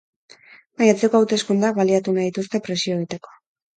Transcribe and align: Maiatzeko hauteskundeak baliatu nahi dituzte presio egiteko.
Maiatzeko 0.81 1.21
hauteskundeak 1.21 1.77
baliatu 1.81 2.17
nahi 2.19 2.29
dituzte 2.33 2.63
presio 2.69 2.97
egiteko. 3.01 3.41